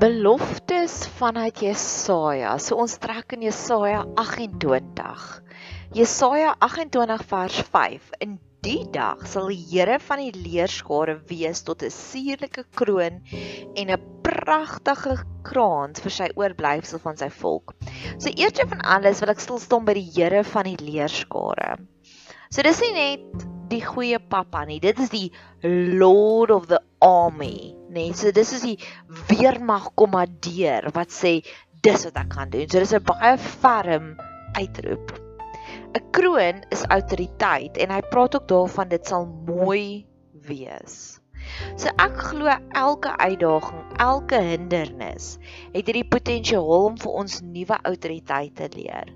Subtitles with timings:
[0.00, 2.54] Beloftes vanuit Jesaja.
[2.56, 5.42] So ons trek in Jesaja 28.
[5.92, 8.06] Jesaja 28 vers 5.
[8.24, 13.20] In die dag sal die Here van die leerskare wees tot 'n suurlike kroon
[13.76, 17.74] en 'n pragtige krans vir sy oorblyfsel van sy volk.
[18.18, 21.76] So eerste van alles wil ek stil staan by die Here van die leerskare.
[22.50, 24.80] So dis nie net die goeie pappa nie.
[24.80, 25.30] Dit is die
[25.62, 28.12] Lord of the Army, nee.
[28.14, 28.78] So dis is die
[29.28, 31.40] weermag kommandeer wat sê
[31.84, 32.68] dis wat ek gaan doen.
[32.68, 34.16] So dis 'n baie ferm
[34.58, 35.14] uitroep.
[35.98, 40.06] 'n Kroon is autoriteit en hy praat ook daarvan dit sal mooi
[40.46, 41.20] wees.
[41.80, 45.38] So ek glo elke uitdaging, elke hindernis
[45.72, 49.10] het hierdie potensiaal om vir ons nuwe autoriteit te leer.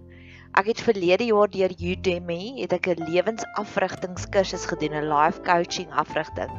[0.54, 6.52] Ek het verlede jaar deur Udemy het ek 'n lewensafrigtingskursus gedoen, 'n life coaching afrigting.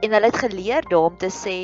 [0.00, 1.56] En hulle het geleer daarom te sê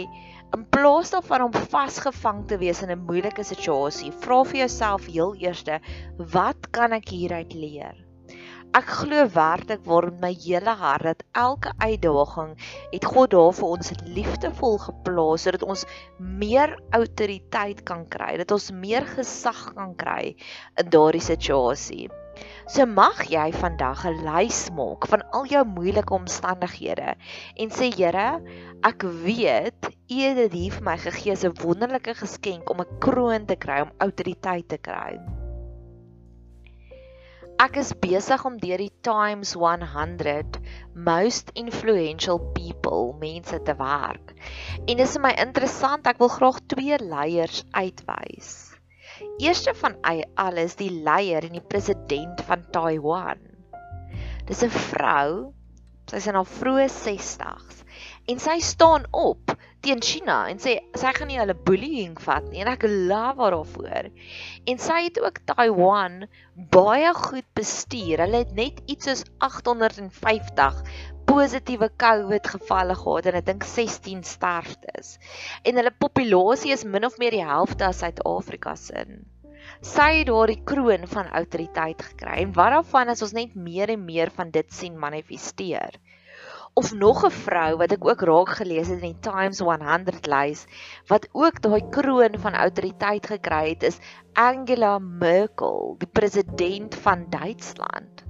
[0.57, 5.35] in plaas daarvan om vasgevang te wees in 'n moeilike situasie, vra vir jouself heel
[5.35, 5.81] eerste,
[6.19, 7.97] wat kan ek hieruit leer?
[8.77, 12.53] Ek glo werklik waarom my hele hart dat elke uitdaging
[12.93, 15.87] het God daar vir ons liefdevol geplaas sodat ons
[16.19, 20.37] meer autoriteit kan kry, dat ons meer gesag kan kry
[20.77, 22.11] in daardie situasie.
[22.67, 27.15] So mag jy vandag 'n lys maak van al jou moeilike omstandighede
[27.57, 28.43] en sê Here,
[28.83, 33.47] ek weet U het hier vir my gegee as 'n wonderlike geskenk om 'n kroon
[33.47, 35.19] te kry, om autoriteit te kry.
[37.59, 40.59] Ek is besig om deur die Times 100
[40.93, 44.35] most influential people mense te werk.
[44.87, 48.76] En dit is my interessant, ek wil graag twee leiers uitwys.
[49.39, 49.97] Eerste van
[50.35, 53.41] alles die leier en die president van Taiwan.
[54.47, 55.53] Dis 'n vrou,
[56.11, 57.83] sy's in haar vroeë 60s
[58.31, 62.63] en sy staan op teen China en sê sy gaan nie hulle bullying vat nie
[62.63, 64.11] en ek love haar daarvoor.
[64.71, 66.27] En sy het ook Taiwan
[66.75, 68.25] baie goed bestuur.
[68.25, 70.83] Hulle het net iets soos 850
[71.27, 75.17] positiewe COVID gevalle gehad en ek dink 16 sterftes.
[75.67, 79.05] En hulle populasie is min of meer die helfte as Suid-Afrika se.
[79.83, 82.41] Sy het daardie kroon van autoriteit gekry.
[82.45, 85.99] En wat daarvan as ons net meer en meer van dit sien manifesteer?
[86.77, 90.67] of nog 'n vrou wat ek ook raak gelees het in die Times 100 lys
[91.09, 93.99] wat ook daai kroon van autoriteit gekry het is
[94.35, 98.26] Angela Merkel, die president van Duitsland.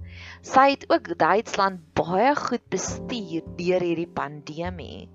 [0.46, 5.08] Sy het ook Duitsland baie goed bestuur deur hierdie pandemie.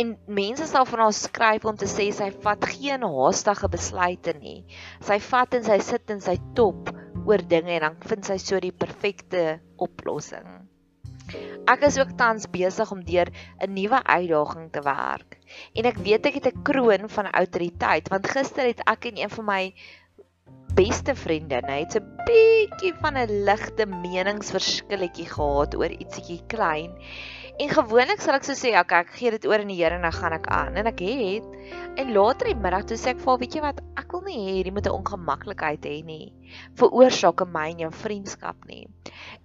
[0.00, 4.58] En mense sal van haar skryf om te sê sy vat geen haastige besluite nie.
[5.06, 6.90] Sy vat en sy sit in sy top
[7.22, 9.44] oor dinge en dan vind sy so die perfekte
[9.86, 10.48] oplossing.
[11.70, 13.30] Ek is ook tans besig om deur
[13.64, 15.38] 'n nuwe uitdaging te werk.
[15.78, 19.32] En ek weet ek het 'n kroon van autoriteit want gister het ek en een
[19.36, 19.62] van my
[20.74, 26.90] beste vriendinne het 'n bietjie van 'n ligte meningsverskilletjie gehad oor ietsiekie klein.
[27.62, 30.02] En gewoonlik sal ek so sê, "Oké, ek gee dit oor aan die Here en
[30.02, 31.44] dan gaan ek aan." En ek het
[31.96, 33.80] en later die middag toe sê ek vir haar, "Weet jy wat?
[33.96, 36.32] Ek wil nie hê hierdie moet 'n ongemaklikheid hê nie.
[36.74, 38.88] Veroorsaak in my en jou vriendskap nie."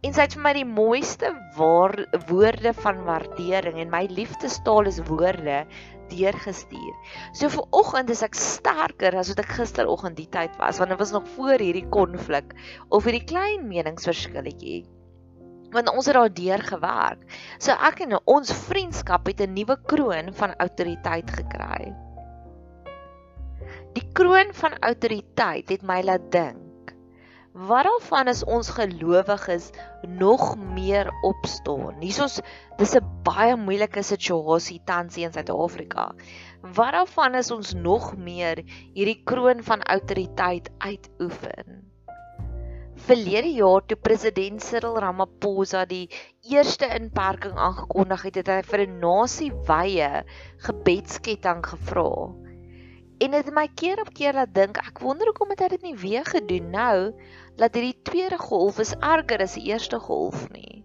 [0.02, 5.00] En sy het vir my die mooiste waar, woorde van waardering en my liefdestaal is
[5.00, 5.68] woorde
[6.12, 6.94] deurgestuur.
[7.34, 11.02] So vir oggend is ek sterker as wat ek gisteroggend die tyd was want dit
[11.02, 12.56] was nog voor hierdie konflik
[12.90, 14.86] of hierdie klein meningsverskilletjie.
[15.74, 17.26] Want ons het daar deur gewerk.
[17.62, 21.94] So ek en ons vriendskap het 'n nuwe kroon van autoriteit gekry.
[23.94, 26.69] Die kroon van autoriteit het my laat dink
[27.54, 29.72] Wat daarvan is ons gelowiges
[30.06, 31.98] nog meer opstaan?
[31.98, 32.42] Hiersoos
[32.78, 36.14] dis 'n baie moeilike situasie tans in Suid-Afrika.
[36.62, 38.62] Wat daarvan is ons nog meer
[38.94, 41.90] hierdie kroon van autoriteit uitoefen?
[42.96, 46.10] Verlede jaar toe president Cyril Ramaphosa die
[46.52, 50.24] eerste inperking aangekondig het, het hy vir 'n nasie wye
[50.58, 52.49] gebedsketting gevra.
[53.20, 55.82] En dit het my keer op keer laat dink, ek wonder hoekom het hy dit
[55.90, 57.12] nie weer gedoen nou
[57.60, 60.80] dat hierdie tweede golf is erger as die eerste golf nie.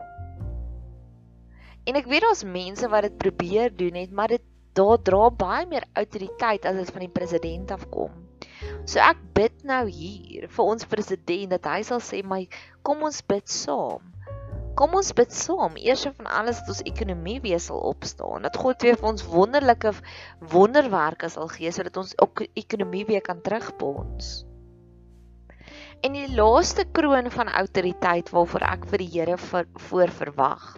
[1.87, 4.43] En ek weet daar's mense wat dit probeer doen het, maar dit
[4.75, 8.11] daar dra baie meer autoriteit as dit van die president afkom.
[8.89, 12.49] So ek bid nou hier vir ons president dat hy sal sê, "My,
[12.83, 14.14] kom ons bid saam."
[14.75, 15.77] Kom ons bid saam.
[15.79, 18.43] Eers van alles dat ons ekonomie weer sal opstaan.
[18.47, 19.93] Dat God weer vir ons wonderlike
[20.55, 24.33] wonderwerke sal gee sodat ons ook ekonomie weer kan terugbons.
[26.05, 30.75] En die laaste kroon van autoriteit waarvoor ek vir die Here voor verwag.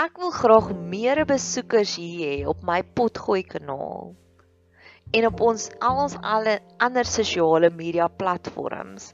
[0.00, 4.14] Ek wil graag meer besoekers hier hê op my potgooi kanaal
[5.10, 9.10] en op ons al ons alle ander sosiale media platforms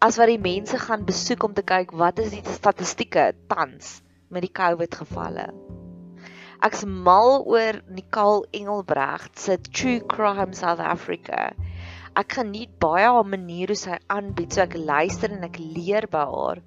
[0.00, 3.98] as wat die mense gaan besoek om te kyk wat is die statistieke tans
[4.32, 5.50] met die COVID gevalle.
[6.64, 11.50] Ek's mal oor Nicole Engelbregt se True Crime South Africa.
[12.16, 16.24] Ek geniet baie haar manier hoe sy aanbied, so ek luister en ek leer by
[16.32, 16.60] haar.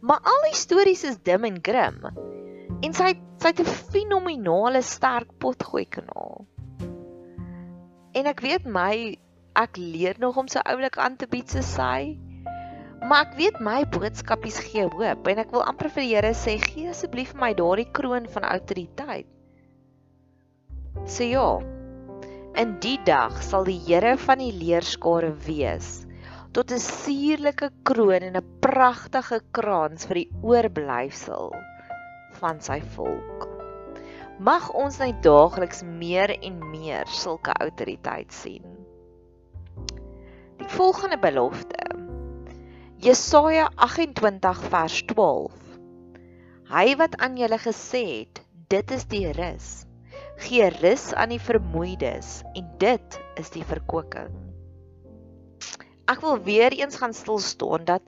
[0.00, 2.00] Maar al die stories is dim en grim.
[2.84, 6.46] En sy sy het 'n fenominale sterk potgooi kanaal.
[8.12, 9.16] En ek weet my
[9.54, 12.18] ek leer nog om so oulik aan te bied so sy.
[12.98, 16.56] Maar ek weet my boodskapies gee hoop en ek wil amper vir die Here sê
[16.58, 19.28] gee asseblief vir my daardie kroon van autoriteit.
[21.06, 21.60] Sê ja.
[22.58, 26.00] In die dag sal die Here van die leerskare wees
[26.56, 31.54] tot 'n suurlike kroon en 'n pragtige krans vir die oorblyfsel
[32.40, 33.46] van sy volk.
[34.38, 38.66] Mag ons net daagliks meer en meer sulke autoriteit sien.
[40.58, 42.07] Die volgende belofte
[42.98, 45.52] Jesaja 28 vers 12.
[46.66, 48.40] Hy wat aan julle gesê het,
[48.74, 49.68] dit is die rus.
[50.42, 54.34] Gee rus aan die vermoeides en dit is die verkwikking.
[56.10, 58.02] Ek wil weer eens gaan stil staan dat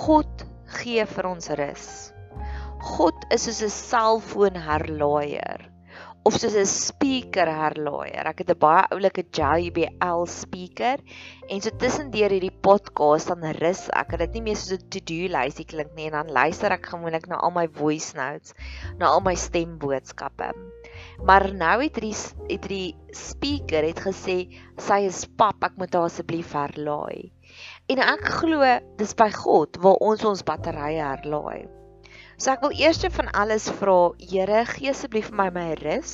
[0.00, 0.46] God
[0.80, 1.90] gee vir ons rus.
[2.96, 5.69] God is soos 'n selfoon herlaaier
[6.28, 8.26] of soos 'n speaker herlaaier.
[8.28, 10.98] Ek het 'n baie oulike JBL speaker
[11.48, 14.18] en so tussendeur hierdie podcast dan rus ek.
[14.18, 17.36] Dit nie meer soos 'n to-do lysie klink nie en dan luister ek gewoonlik na
[17.36, 18.52] al my voice notes,
[18.98, 20.52] na al my stemboodskappe.
[21.24, 22.16] Maar nou het hierdie
[22.50, 24.38] het hierdie speaker het gesê
[24.76, 27.32] sy is pap, ek moet haar asseblief herlaai.
[27.88, 28.62] En ek glo
[28.98, 31.79] dis by God waar ons ons batterye herlaai.
[32.40, 36.12] So ek wil eers van alles vra, Here, gee asseblief vir my my rus.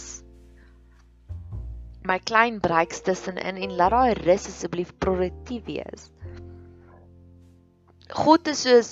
[2.02, 6.08] My klein breaks tussenin en laat daai rus asseblief produktief wees.
[8.10, 8.90] God is soos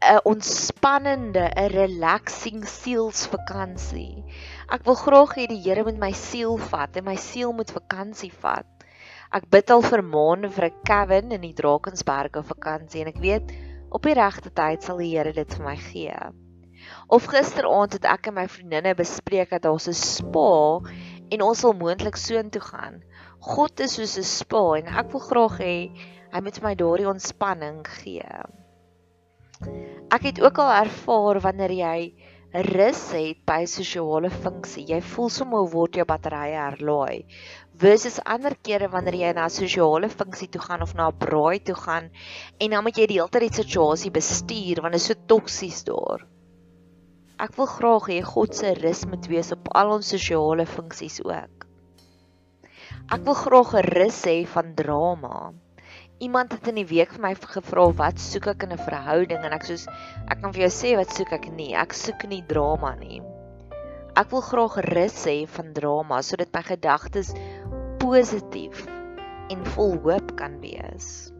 [0.00, 4.24] 'n ontspannende, 'n relaxing sielsvakansie.
[4.72, 8.32] Ek wil graag hê die Here moet my siel vat en my siel moet vakansie
[8.46, 8.86] vat.
[9.30, 13.52] Ek bid al vir maande vir 'n cabin in die Drakensberge vakansie en ek weet
[13.92, 16.16] op die regte tyd sal die Here dit vir my gee.
[17.12, 20.80] Of gisteraand het ek en my vriendinne bespreek dat ons 'n spa
[21.34, 22.94] en ons wil moontlik soontoe gaan.
[23.52, 25.74] God is soos 'n spa en ek wil graag hê
[26.32, 28.32] hy moet my daardie ontspanning gee.
[30.08, 31.98] Ek het ook al ervaar wanneer jy
[32.72, 37.28] rus het by sosiale funksie, jy voel sommer word jou batterye herlaai.
[37.76, 41.60] Versus ander kere wanneer jy na 'n sosiale funksie toe gaan of na 'n braai
[41.60, 42.10] toe gaan
[42.58, 45.84] en dan moet jy die hele tyd die situasie bestuur want dit is so toksies
[45.84, 46.31] daar.
[47.42, 51.64] Ek wil graag hê God se rus moet wees op al ons sosiale funksies ook.
[53.10, 55.50] Ek wil graag 'n rus hê van drama.
[56.22, 59.58] Iemand het in die week vir my gevra wat soek ek in 'n verhouding en
[59.58, 59.88] ek soos
[60.30, 61.74] ek kan vir jou sê wat soek ek nie.
[61.74, 63.20] Ek soek nie drama nie.
[64.14, 67.34] Ek wil graag rus hê van drama sodat my gedagtes
[67.98, 68.86] positief
[69.50, 71.31] en vol hoop kan wees.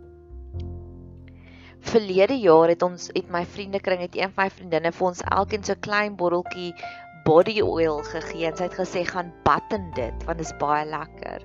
[1.82, 5.64] Verlede jaar het ons het my vriendekring het een van my vriendinne vir ons elkeen
[5.66, 6.70] so klein botteltjie
[7.26, 10.86] body oil gegee en sy het gesê gaan bad in dit want dit is baie
[10.86, 11.42] lekker.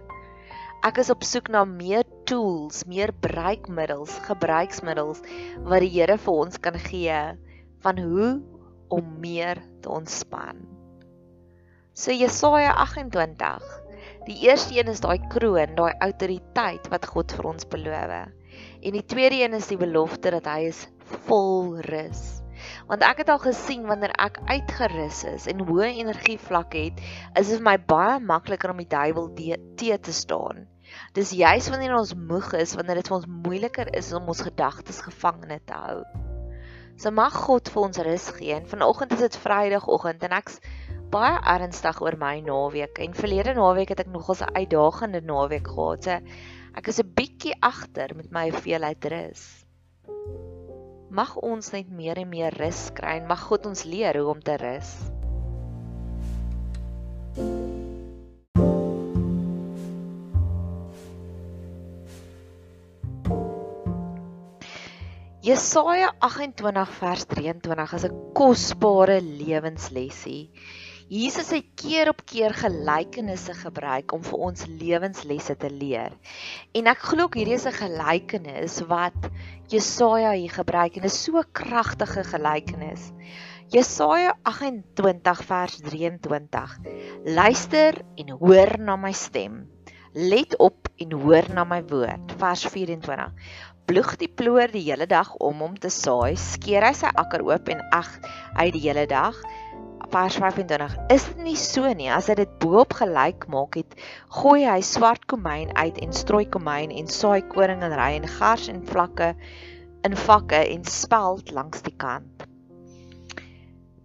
[0.86, 5.24] Ek is op soek na meer tools, meer bruikmiddels, gebruiksmiddels
[5.66, 7.18] wat die Here vir ons kan gee
[7.86, 8.30] van hoe
[8.94, 10.62] om meer te ontspan.
[11.98, 13.66] So Jesaja 28.
[14.30, 18.37] Die eerste een is daai kroon, daai autoriteit wat God vir ons beloof.
[18.82, 20.88] En die tweede een is die belofte dat hy is
[21.28, 22.24] vol rus.
[22.88, 27.04] Want ek het al gesien wanneer ek uitgerus is en hoë energievlak het,
[27.38, 30.66] is dit vir my baie makliker om die duiwel te te staan.
[31.14, 35.04] Dis juis wanneer ons moeg is, wanneer dit vir ons moeiliker is om ons gedagtes
[35.06, 36.02] gevangene te hou.
[36.98, 38.56] So mag God vir ons rus gee.
[38.56, 40.58] En vanoggend is dit Vrydagoggend en ek's
[41.14, 42.98] baie ernstig oor my naweek.
[43.04, 46.04] En verlede naweek het ek nogals 'n uitdagende naweek gehad.
[46.04, 46.20] So
[46.78, 49.44] Ek is 'n bietjie agter met my hoeveelheid rus.
[51.10, 54.44] Mag ons net meer en meer rus kry en mag God ons leer hoe om
[54.46, 54.92] te rus.
[65.48, 70.52] Jesaja 28 vers 23 is 'n kosbare lewenslesie.
[71.08, 76.12] Jesus het keer op keer gelykenisse gebruik om vir ons lewenslesse te leer.
[76.76, 79.30] En ek glo hierdie is 'n gelykenis wat
[79.72, 83.14] Jesaja hier gebruik en is so 'n kragtige gelykenis.
[83.72, 86.78] Jesaja 28 vers 23.
[87.24, 89.66] Luister en hoor na my stem.
[90.14, 92.36] Let op en hoor na my woord.
[92.38, 93.32] Vers 24.
[93.86, 97.70] Ploeg die ploer die hele dag om om te saai, skeer hy sy akker oop
[97.70, 98.20] en ag
[98.60, 99.40] uit die hele dag
[100.12, 102.10] vers 25 is dit nie so nie?
[102.12, 103.98] As hy dit bo-op gelyk maak het
[104.40, 108.70] gooi hy swart komyn uit en strooi komyn en saai koring in ry en gars
[108.72, 109.34] en vlakke
[110.08, 112.46] in vakke en speld langs die kant.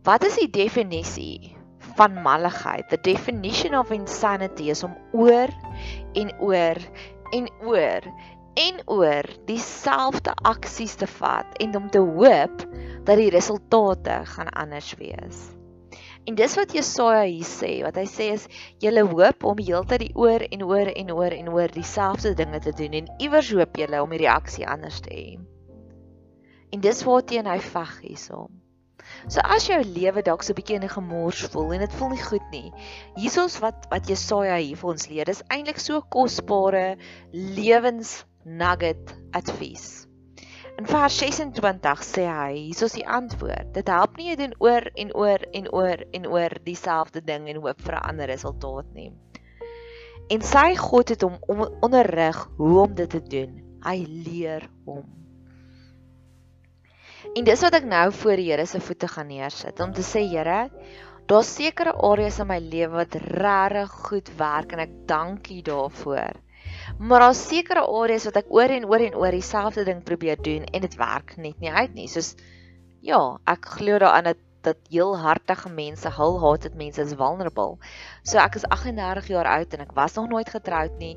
[0.02, 1.54] Wat is die definisie
[1.94, 2.88] van malligheid?
[2.90, 5.52] The definition of insanity is om oor
[6.18, 6.82] en oor
[7.32, 8.11] en oor
[8.59, 12.66] en oor dieselfde aksies te vat en om te hoop
[13.06, 15.51] dat die resultate gaan anders wees
[16.24, 18.44] En dis wat Jesaja hier sê, wat hy sê is
[18.82, 22.72] julle hoop om heeltyd die oor en oor en oor en oor dieselfde dinge te
[22.78, 25.40] doen en iewers hoop julle om die reaksie anders te hê.
[26.72, 28.52] En dis waarteen hy veg hiersom.
[29.26, 32.14] So as jou lewe dalk so 'n bietjie in 'n gemors voel en dit voel
[32.14, 32.70] nie goed nie.
[33.18, 36.96] Hiersoos wat wat Jesaja hier vir ons leer, dis eintlik so kosbare
[37.32, 40.06] lewens nugget advies.
[40.82, 43.68] In vers 26 sê hy, hier is die antwoord.
[43.76, 47.60] Dit help nie jy doen oor en oor en oor en oor dieselfde ding en
[47.62, 49.12] hoop vir 'n ander resultaat nie.
[50.34, 51.38] En sy God het hom
[51.86, 53.54] onderrig hoe om dit te doen.
[53.86, 53.96] Hy
[54.26, 55.06] leer hom.
[57.36, 60.26] En dis wat ek nou voor die Here se voete gaan neersit om te sê
[60.26, 60.68] Here,
[61.30, 66.42] daar's sekere areas in my lewe wat regtig goed werk en ek dank U daarvoor.
[66.98, 70.64] Maar daar's sekere areas wat ek oor en oor en oor dieselfde ding probeer doen
[70.64, 72.08] en dit werk net nie uit nie.
[72.08, 72.34] Soos
[73.02, 73.20] ja,
[73.50, 77.80] ek glo daaraan dat dat heel hartige mense, hul haat dit mense is vulnerable.
[78.22, 81.16] So ek is 38 jaar oud en ek was nog nooit getroud nie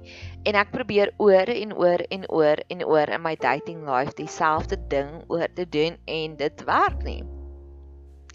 [0.49, 4.79] en ek probeer oor en oor en oor en oor in my dating life dieselfde
[4.89, 7.21] ding oor te doen en dit werk nie.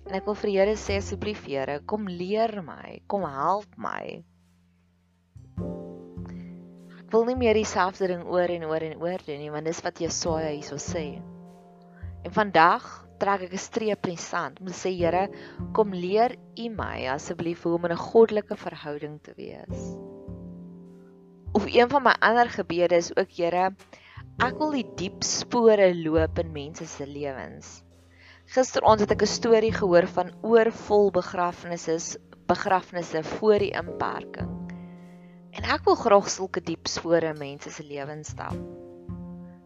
[0.07, 4.23] En ek wil vir Here sê asseblief Here, kom leer my, kom help my
[7.11, 9.99] wil nie meer dieselfde ding oor en oor en oor doen nie, want dis wat
[10.03, 11.21] Jesaja hierso sê.
[12.25, 12.87] En vandag
[13.21, 15.29] trek ek 'n streep in die sand om te sê Here,
[15.73, 19.97] kom leer U my asseblief hoe om in 'n goddelike verhouding te wees.
[21.53, 23.75] Of een van my ander gebede is ook Here,
[24.39, 27.83] ek wil die diep spore loop in mense se lewens.
[28.47, 34.60] Gisteraand het ek 'n storie gehoor van oorvol begrafnisse, begrafnisse voor die inperking.
[35.61, 38.57] En ek wil graag sulke diep spore in mense se lewens stap.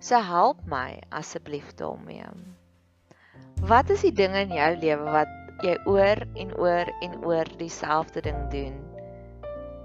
[0.03, 2.27] So help my asseblief daarmee.
[3.63, 8.25] Wat is die dinge in jou lewe wat jy oor en oor en oor dieselfde
[8.27, 8.75] ding doen?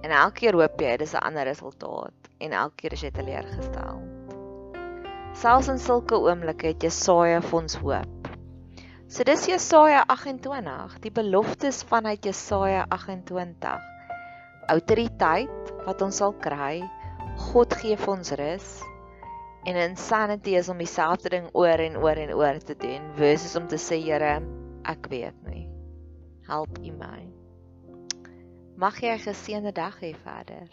[0.01, 4.01] En elke keer hoop jy dis 'n ander resultaat en elke keer is jy teleurgestel.
[5.37, 8.29] Selfs in sulke oomblikke het Jesaja vir ons hoop.
[9.07, 13.77] So dis Jesaja 28, die beloftes vanuit Jesaja 28.
[14.69, 16.81] Autoriteit wat ons sal kry.
[17.51, 18.69] God gee vir ons rus.
[19.67, 23.67] En insanity is om dieselfde ding oor en oor en oor te doen versus om
[23.67, 24.39] te sê Here,
[24.87, 25.67] ek weet nie.
[26.47, 27.21] Help U my.
[28.79, 30.69] Mag jy 'n geseënde dag hê verder.